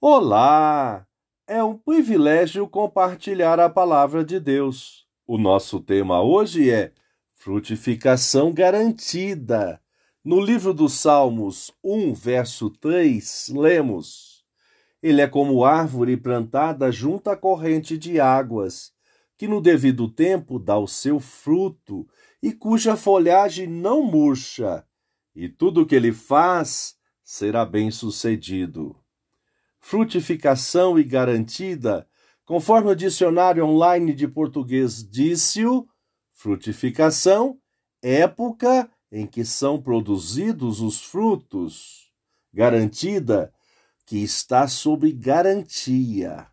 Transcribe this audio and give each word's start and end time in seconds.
Olá! 0.00 1.04
É 1.44 1.60
um 1.60 1.76
privilégio 1.76 2.68
compartilhar 2.68 3.58
a 3.58 3.68
palavra 3.68 4.24
de 4.24 4.38
Deus. 4.38 5.08
O 5.26 5.36
nosso 5.36 5.80
tema 5.80 6.22
hoje 6.22 6.70
é 6.70 6.92
frutificação 7.34 8.52
garantida. 8.52 9.82
No 10.24 10.40
livro 10.40 10.72
dos 10.72 10.92
Salmos 10.92 11.72
1, 11.82 12.14
verso 12.14 12.70
3, 12.70 13.48
lemos: 13.48 14.44
Ele 15.02 15.20
é 15.20 15.26
como 15.26 15.64
árvore 15.64 16.16
plantada 16.16 16.92
junto 16.92 17.28
à 17.28 17.36
corrente 17.36 17.98
de 17.98 18.20
águas, 18.20 18.92
que 19.36 19.48
no 19.48 19.60
devido 19.60 20.08
tempo 20.08 20.60
dá 20.60 20.78
o 20.78 20.86
seu 20.86 21.18
fruto 21.18 22.06
e 22.40 22.52
cuja 22.52 22.94
folhagem 22.94 23.66
não 23.66 24.04
murcha, 24.04 24.86
e 25.34 25.48
tudo 25.48 25.82
o 25.82 25.86
que 25.86 25.96
ele 25.96 26.12
faz 26.12 26.94
será 27.24 27.66
bem-sucedido 27.66 28.94
frutificação 29.80 30.98
e 30.98 31.04
garantida, 31.04 32.06
conforme 32.44 32.90
o 32.90 32.96
dicionário 32.96 33.64
online 33.64 34.14
de 34.14 34.26
português 34.26 35.02
disse-o, 35.08 35.86
frutificação, 36.32 37.58
época 38.02 38.90
em 39.10 39.26
que 39.26 39.44
são 39.44 39.80
produzidos 39.80 40.80
os 40.80 41.02
frutos, 41.02 42.12
garantida, 42.52 43.52
que 44.06 44.18
está 44.18 44.66
sob 44.66 45.10
garantia. 45.12 46.46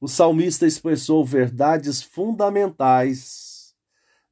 O 0.00 0.06
salmista 0.06 0.66
expressou 0.66 1.24
verdades 1.24 2.02
fundamentais. 2.02 3.74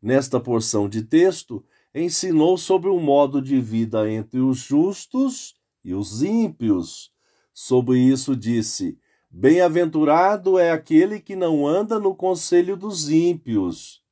Nesta 0.01 0.39
porção 0.39 0.89
de 0.89 1.03
texto, 1.03 1.65
ensinou 1.95 2.59
sobre 2.59 2.91
o 2.91 3.01
modo 3.01 3.41
de 3.41 3.61
vida 3.61 4.11
entre 4.11 4.39
os 4.39 4.59
justos 4.59 5.55
e 5.83 5.95
os 5.95 6.23
ímpios, 6.23 7.11
Sobre 7.59 7.99
isso 7.99 8.37
disse: 8.37 8.99
Bem-aventurado 9.31 10.59
é 10.59 10.71
aquele 10.71 11.19
que 11.19 11.35
não 11.35 11.67
anda 11.67 11.99
no 11.99 12.15
conselho 12.15 12.77
dos 12.77 13.09
ímpios, 13.09 14.03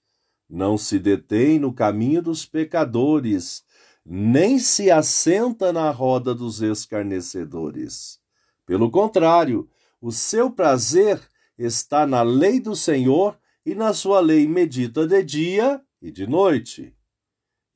não 0.48 0.78
se 0.78 0.98
detém 0.98 1.58
no 1.58 1.70
caminho 1.70 2.22
dos 2.22 2.46
pecadores, 2.46 3.62
nem 4.02 4.58
se 4.58 4.91
assenta 4.91 5.74
na 5.74 5.91
roda 5.91 6.34
dos 6.34 6.62
escarnecedores. 6.62 8.18
Pelo 8.64 8.91
contrário, 8.91 9.68
o 10.00 10.11
seu 10.11 10.50
prazer 10.50 11.20
está 11.58 12.06
na 12.06 12.22
lei 12.22 12.58
do 12.58 12.74
Senhor 12.74 13.38
e 13.66 13.74
na 13.74 13.92
sua 13.92 14.20
lei 14.20 14.48
medita 14.48 15.06
de 15.06 15.22
dia 15.22 15.83
e 16.00 16.11
de 16.11 16.27
noite. 16.27 16.96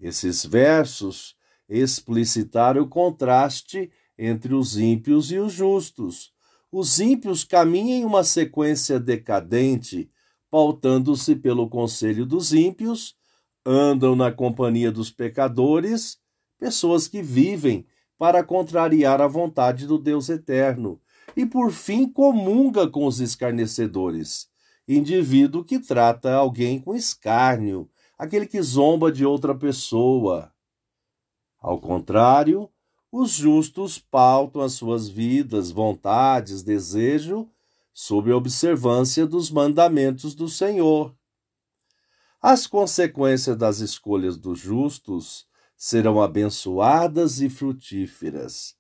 Esses 0.01 0.47
versos 0.47 1.37
explicitaram 1.69 2.85
o 2.85 2.89
contraste 2.89 3.93
entre 4.19 4.55
os 4.55 4.77
ímpios 4.77 5.31
e 5.31 5.39
os 5.39 5.53
justos. 5.53 6.33
Os 6.71 6.99
ímpios 6.99 7.45
caminham 7.45 7.99
em 7.99 8.05
uma 8.05 8.25
sequência 8.25 8.99
decadente, 8.99 10.11
pautando-se 10.51 11.37
pelo 11.37 11.69
conselho 11.69 12.27
dos 12.27 12.53
ímpios, 12.53 13.17
andam 13.65 14.17
na 14.17 14.33
companhia 14.33 14.91
dos 14.91 15.11
pecadores, 15.11 16.19
pessoas 16.59 17.07
que 17.07 17.23
vivem 17.23 17.87
para 18.19 18.43
contrariar 18.43 19.21
a 19.21 19.29
vontade 19.29 19.87
do 19.87 19.97
Deus 19.97 20.29
eterno, 20.29 21.01
e 21.37 21.47
por 21.47 21.71
fim 21.71 22.11
comunga 22.11 22.89
com 22.89 23.07
os 23.07 23.21
escarnecedores, 23.21 24.49
indivíduo 24.89 25.65
que 25.65 25.79
trata 25.79 26.35
alguém 26.35 26.81
com 26.81 26.95
escárnio, 26.95 27.89
aquele 28.19 28.47
que 28.47 28.61
zomba 28.61 29.13
de 29.13 29.25
outra 29.25 29.55
pessoa. 29.55 30.53
Ao 31.61 31.79
contrário, 31.79 32.69
os 33.11 33.31
justos 33.31 33.99
pautam 33.99 34.61
as 34.63 34.75
suas 34.75 35.09
vidas, 35.09 35.71
vontades, 35.71 36.63
desejo 36.63 37.49
sob 37.93 38.31
a 38.31 38.37
observância 38.37 39.27
dos 39.27 39.51
mandamentos 39.51 40.35
do 40.35 40.49
Senhor. 40.49 41.15
As 42.41 42.67
consequências 42.67 43.57
das 43.57 43.81
escolhas 43.81 44.37
dos 44.37 44.61
justos 44.61 45.47
serão 45.77 46.23
abençoadas 46.23 47.41
e 47.41 47.49
frutíferas. 47.49 48.77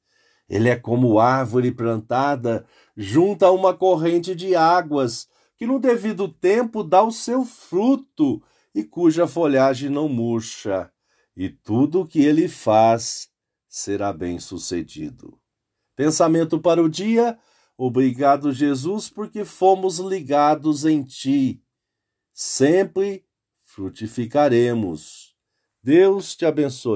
Ele 0.49 0.69
é 0.69 0.77
como 0.77 1.19
árvore 1.19 1.72
plantada 1.72 2.65
junto 2.97 3.45
a 3.45 3.50
uma 3.50 3.75
corrente 3.75 4.34
de 4.34 4.55
águas, 4.55 5.28
que 5.56 5.66
no 5.66 5.81
devido 5.81 6.28
tempo 6.28 6.84
dá 6.84 7.03
o 7.03 7.10
seu 7.10 7.45
fruto 7.45 8.41
e 8.75 8.84
cuja 8.84 9.27
folhagem 9.27 9.91
não 9.91 10.09
murcha, 10.09 10.91
e 11.37 11.49
tudo 11.49 12.03
o 12.03 12.06
que 12.06 12.21
ele 12.21 12.47
faz 12.49 13.28
será 13.69 14.12
bem-sucedido. 14.12 15.39
Pensamento 15.95 16.61
para 16.61 16.83
o 16.83 16.89
dia. 16.89 17.39
Obrigado, 17.77 18.53
Jesus, 18.53 19.09
porque 19.11 19.45
fomos 19.45 19.99
ligados 19.99 20.84
em 20.84 21.03
ti. 21.05 21.62
Sempre 22.33 23.25
frutificaremos. 23.62 25.37
Deus 25.83 26.34
te 26.34 26.45
abençoe. 26.47 26.87